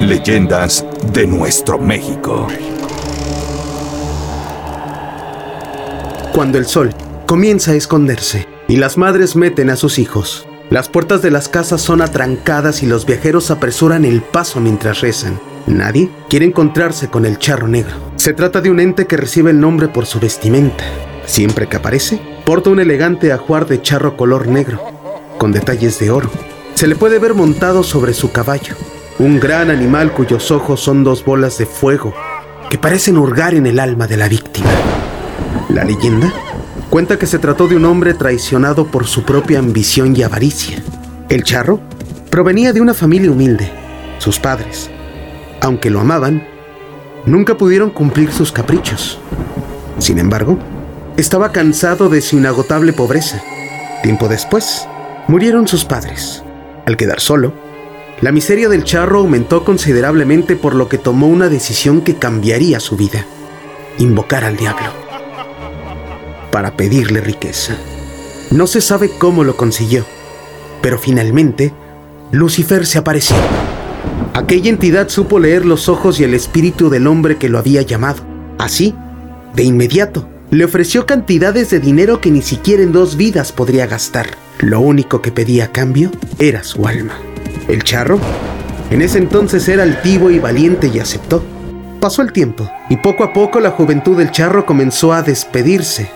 Leyendas 0.00 0.84
de 1.12 1.26
nuestro 1.26 1.78
México. 1.78 2.48
Cuando 6.32 6.56
el 6.56 6.64
sol 6.64 6.94
comienza 7.26 7.72
a 7.72 7.74
esconderse 7.74 8.48
y 8.66 8.76
las 8.76 8.96
madres 8.96 9.36
meten 9.36 9.68
a 9.68 9.76
sus 9.76 9.98
hijos, 9.98 10.48
las 10.70 10.88
puertas 10.88 11.20
de 11.20 11.30
las 11.30 11.50
casas 11.50 11.82
son 11.82 12.00
atrancadas 12.00 12.82
y 12.82 12.86
los 12.86 13.04
viajeros 13.04 13.50
apresuran 13.50 14.06
el 14.06 14.22
paso 14.22 14.58
mientras 14.58 15.02
rezan. 15.02 15.38
Nadie 15.66 16.10
quiere 16.30 16.46
encontrarse 16.46 17.08
con 17.08 17.26
el 17.26 17.38
charro 17.38 17.68
negro. 17.68 17.94
Se 18.16 18.32
trata 18.32 18.62
de 18.62 18.70
un 18.70 18.80
ente 18.80 19.06
que 19.06 19.18
recibe 19.18 19.50
el 19.50 19.60
nombre 19.60 19.88
por 19.88 20.06
su 20.06 20.18
vestimenta. 20.18 20.84
Siempre 21.26 21.68
que 21.68 21.76
aparece, 21.76 22.20
porta 22.46 22.70
un 22.70 22.80
elegante 22.80 23.32
ajuar 23.32 23.66
de 23.66 23.82
charro 23.82 24.16
color 24.16 24.48
negro, 24.48 24.82
con 25.36 25.52
detalles 25.52 25.98
de 26.00 26.10
oro. 26.10 26.30
Se 26.74 26.86
le 26.86 26.96
puede 26.96 27.18
ver 27.18 27.34
montado 27.34 27.82
sobre 27.82 28.14
su 28.14 28.32
caballo, 28.32 28.74
un 29.20 29.38
gran 29.38 29.68
animal 29.70 30.14
cuyos 30.14 30.50
ojos 30.50 30.80
son 30.80 31.04
dos 31.04 31.22
bolas 31.26 31.58
de 31.58 31.66
fuego 31.66 32.14
que 32.70 32.78
parecen 32.78 33.18
hurgar 33.18 33.52
en 33.52 33.66
el 33.66 33.78
alma 33.78 34.06
de 34.06 34.16
la 34.16 34.28
víctima. 34.28 34.70
La 35.68 35.84
leyenda 35.84 36.32
cuenta 36.88 37.18
que 37.18 37.26
se 37.26 37.38
trató 37.38 37.68
de 37.68 37.76
un 37.76 37.84
hombre 37.84 38.14
traicionado 38.14 38.86
por 38.86 39.06
su 39.06 39.22
propia 39.24 39.58
ambición 39.58 40.16
y 40.16 40.22
avaricia. 40.22 40.82
El 41.28 41.44
charro 41.44 41.80
provenía 42.30 42.72
de 42.72 42.80
una 42.80 42.94
familia 42.94 43.30
humilde. 43.30 43.70
Sus 44.16 44.38
padres, 44.38 44.90
aunque 45.60 45.90
lo 45.90 46.00
amaban, 46.00 46.42
nunca 47.26 47.58
pudieron 47.58 47.90
cumplir 47.90 48.32
sus 48.32 48.50
caprichos. 48.50 49.18
Sin 49.98 50.18
embargo, 50.18 50.58
estaba 51.18 51.52
cansado 51.52 52.08
de 52.08 52.22
su 52.22 52.38
inagotable 52.38 52.94
pobreza. 52.94 53.42
Tiempo 54.02 54.28
después, 54.28 54.88
murieron 55.28 55.68
sus 55.68 55.84
padres. 55.84 56.42
Al 56.86 56.96
quedar 56.96 57.20
solo, 57.20 57.52
la 58.20 58.32
miseria 58.32 58.68
del 58.68 58.84
charro 58.84 59.20
aumentó 59.20 59.64
considerablemente 59.64 60.56
por 60.56 60.74
lo 60.74 60.88
que 60.88 60.98
tomó 60.98 61.26
una 61.26 61.48
decisión 61.48 62.02
que 62.02 62.16
cambiaría 62.16 62.80
su 62.80 62.96
vida. 62.96 63.26
Invocar 63.98 64.44
al 64.44 64.56
diablo 64.56 65.00
para 66.50 66.76
pedirle 66.76 67.20
riqueza. 67.20 67.76
No 68.50 68.66
se 68.66 68.80
sabe 68.80 69.10
cómo 69.18 69.44
lo 69.44 69.56
consiguió, 69.56 70.04
pero 70.82 70.98
finalmente 70.98 71.72
Lucifer 72.32 72.86
se 72.86 72.98
apareció. 72.98 73.36
Aquella 74.34 74.70
entidad 74.70 75.08
supo 75.08 75.38
leer 75.38 75.64
los 75.64 75.88
ojos 75.88 76.20
y 76.20 76.24
el 76.24 76.34
espíritu 76.34 76.90
del 76.90 77.06
hombre 77.06 77.36
que 77.36 77.48
lo 77.48 77.58
había 77.58 77.82
llamado. 77.82 78.22
Así, 78.58 78.94
de 79.54 79.64
inmediato, 79.64 80.28
le 80.50 80.64
ofreció 80.64 81.06
cantidades 81.06 81.70
de 81.70 81.80
dinero 81.80 82.20
que 82.20 82.30
ni 82.30 82.42
siquiera 82.42 82.82
en 82.82 82.92
dos 82.92 83.16
vidas 83.16 83.52
podría 83.52 83.86
gastar. 83.86 84.26
Lo 84.58 84.80
único 84.80 85.22
que 85.22 85.32
pedía 85.32 85.66
a 85.66 85.72
cambio 85.72 86.10
era 86.38 86.64
su 86.64 86.86
alma. 86.86 87.29
El 87.70 87.84
charro, 87.84 88.18
en 88.90 89.00
ese 89.00 89.18
entonces 89.18 89.68
era 89.68 89.84
altivo 89.84 90.30
y 90.30 90.38
valiente 90.38 90.90
y 90.92 90.98
aceptó. 90.98 91.42
Pasó 92.00 92.22
el 92.22 92.32
tiempo 92.32 92.70
y 92.88 92.96
poco 92.96 93.24
a 93.24 93.32
poco 93.32 93.60
la 93.60 93.70
juventud 93.70 94.18
del 94.18 94.30
charro 94.30 94.66
comenzó 94.66 95.12
a 95.12 95.22
despedirse 95.22 96.10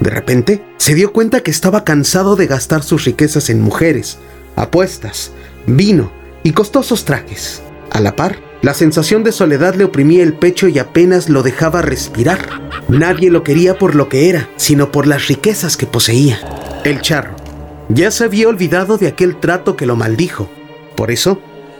de 0.00 0.08
repente, 0.08 0.62
se 0.78 0.94
dio 0.94 1.12
cuenta 1.12 1.42
que 1.42 1.50
estaba 1.50 1.84
cansado 1.84 2.34
de 2.34 2.46
gastar 2.46 2.82
sus 2.82 3.04
riquezas 3.04 3.50
en 3.50 3.60
mujeres, 3.60 4.16
apuestas, 4.56 5.30
vino 5.66 6.10
y 6.42 6.52
costosos 6.52 7.04
trajes. 7.04 7.62
A 7.90 8.00
la 8.00 8.16
par, 8.16 8.38
la 8.62 8.72
sensación 8.72 9.24
de 9.24 9.32
soledad 9.32 9.74
le 9.74 9.84
oprimía 9.84 10.22
el 10.22 10.32
pecho 10.32 10.68
y 10.68 10.78
apenas 10.78 11.28
lo 11.28 11.42
dejaba 11.42 11.82
respirar. 11.82 12.40
Nadie 12.88 13.30
lo 13.30 13.44
quería 13.44 13.76
por 13.76 13.94
lo 13.94 14.08
que 14.08 14.30
era, 14.30 14.48
sino 14.56 14.90
por 14.90 15.06
las 15.06 15.28
riquezas 15.28 15.76
que 15.76 15.86
poseía. 15.86 16.40
El 16.82 17.02
charro 17.02 17.36
ya 17.90 18.10
se 18.10 18.24
había 18.24 18.48
olvidado 18.48 18.96
de 18.96 19.08
aquel 19.08 19.38
trato 19.38 19.76
que 19.76 19.84
lo 19.84 19.96
maldijo. 19.96 20.48
Por 21.00 21.10
eso, 21.10 21.38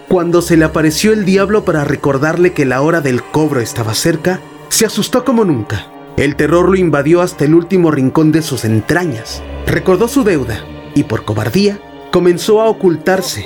cuando 0.09 0.41
se 0.41 0.57
le 0.57 0.65
apareció 0.65 1.13
el 1.13 1.27
diablo 1.27 1.63
para 1.67 1.85
recordarle 1.85 2.55
que 2.55 2.65
la 2.65 2.81
hora 2.81 3.03
del 3.03 3.23
cobro 3.23 3.61
estaba 3.61 3.93
cerca, 3.93 4.41
se 4.71 4.87
asustó 4.87 5.27
como 5.27 5.45
nunca. 5.45 5.89
El 6.17 6.37
terror 6.37 6.71
lo 6.71 6.75
invadió 6.75 7.21
hasta 7.21 7.45
el 7.45 7.55
último 7.55 7.91
rincón 7.91 8.33
de 8.33 8.41
sus 8.41 8.65
entrañas. 8.65 9.43
Recordó 9.67 10.09
su 10.09 10.25
deuda 10.25 10.65
y 10.95 11.03
por 11.03 11.27
cobardía 11.27 11.79
comenzó 12.11 12.63
a 12.63 12.71
ocultarse. 12.71 13.45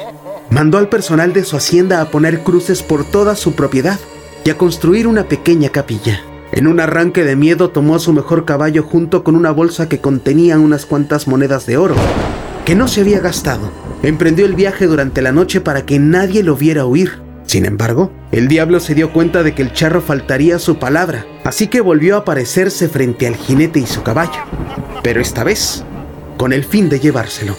Mandó 0.48 0.78
al 0.78 0.88
personal 0.88 1.32
de 1.32 1.42
su 1.42 1.56
hacienda 1.56 2.00
a 2.00 2.08
poner 2.08 2.44
cruces 2.44 2.84
por 2.84 3.04
toda 3.04 3.34
su 3.34 3.56
propiedad 3.56 3.98
y 4.44 4.50
a 4.50 4.56
construir 4.56 5.08
una 5.08 5.24
pequeña 5.24 5.70
capilla. 5.70 6.20
En 6.52 6.68
un 6.68 6.78
arranque 6.78 7.24
de 7.24 7.34
miedo 7.34 7.70
tomó 7.70 7.96
a 7.96 7.98
su 7.98 8.12
mejor 8.12 8.44
caballo 8.44 8.84
junto 8.84 9.24
con 9.24 9.34
una 9.34 9.50
bolsa 9.50 9.88
que 9.88 9.98
contenía 9.98 10.56
unas 10.56 10.86
cuantas 10.86 11.26
monedas 11.26 11.66
de 11.66 11.78
oro, 11.78 11.96
que 12.64 12.74
no 12.74 12.88
se 12.88 13.02
había 13.02 13.20
gastado. 13.20 13.70
Emprendió 14.02 14.46
el 14.46 14.54
viaje 14.54 14.86
durante 14.86 15.22
la 15.22 15.32
noche 15.32 15.60
para 15.60 15.84
que 15.84 15.98
nadie 15.98 16.42
lo 16.42 16.56
viera 16.56 16.86
huir. 16.86 17.22
Sin 17.46 17.66
embargo, 17.66 18.10
el 18.32 18.48
diablo 18.48 18.80
se 18.80 18.94
dio 18.94 19.12
cuenta 19.12 19.42
de 19.42 19.54
que 19.54 19.62
el 19.62 19.72
charro 19.72 20.00
faltaría 20.00 20.58
su 20.58 20.78
palabra, 20.78 21.26
así 21.44 21.68
que 21.68 21.82
volvió 21.82 22.16
a 22.16 22.20
aparecerse 22.20 22.88
frente 22.88 23.26
al 23.26 23.36
jinete 23.36 23.80
y 23.80 23.86
su 23.86 24.02
caballo. 24.02 24.40
Pero 25.02 25.20
esta 25.20 25.44
vez, 25.44 25.84
con 26.38 26.52
el 26.52 26.64
fin 26.64 26.88
de 26.88 27.00
llevárselo. 27.00 27.54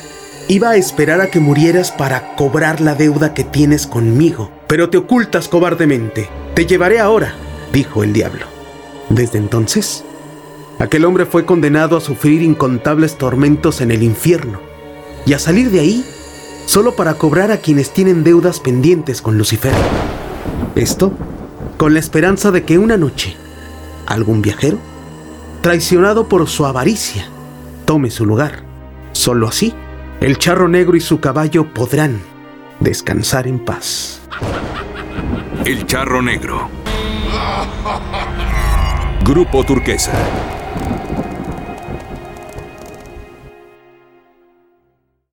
Iba 0.48 0.72
a 0.72 0.76
esperar 0.76 1.22
a 1.22 1.28
que 1.28 1.40
murieras 1.40 1.92
para 1.92 2.36
cobrar 2.36 2.82
la 2.82 2.94
deuda 2.94 3.34
que 3.34 3.44
tienes 3.44 3.88
conmigo, 3.88 4.52
pero 4.68 4.90
te 4.90 4.98
ocultas 4.98 5.48
cobardemente. 5.48 6.30
Te 6.54 6.66
llevaré 6.66 7.00
ahora, 7.00 7.34
dijo 7.72 8.04
el 8.04 8.14
diablo. 8.14 8.46
Desde 9.10 9.38
entonces, 9.38 10.04
aquel 10.78 11.06
hombre 11.06 11.26
fue 11.26 11.46
condenado 11.46 11.98
a 11.98 12.02
sufrir 12.02 12.42
incontables 12.44 13.18
tormentos 13.18 13.82
en 13.82 13.92
el 13.92 14.04
infierno 14.04 14.75
y 15.26 15.34
a 15.34 15.40
salir 15.40 15.72
de 15.72 15.80
ahí 15.80 16.06
solo 16.66 16.96
para 16.96 17.16
cobrar 17.16 17.52
a 17.52 17.58
quienes 17.58 17.92
tienen 17.92 18.24
deudas 18.24 18.60
pendientes 18.60 19.22
con 19.22 19.38
Lucifer. 19.38 19.74
Esto 20.76 21.14
con 21.78 21.94
la 21.94 22.00
esperanza 22.00 22.52
de 22.52 22.64
que 22.64 22.78
una 22.78 22.98
noche 22.98 23.36
algún 24.06 24.42
viajero, 24.42 24.78
traicionado 25.62 26.28
por 26.28 26.48
su 26.48 26.66
avaricia, 26.66 27.28
tome 27.86 28.12
su 28.12 28.26
lugar. 28.26 28.64
Solo 29.12 29.48
así, 29.48 29.74
el 30.22 30.38
charro 30.38 30.68
negro 30.68 30.96
y 30.96 31.02
su 31.02 31.20
caballo 31.20 31.74
podrán 31.74 32.22
descansar 32.80 33.48
en 33.48 33.60
paz. 33.64 34.22
El 35.66 35.86
charro 35.86 36.22
negro. 36.22 36.70
Grupo 39.24 39.64
Turquesa. 39.64 40.14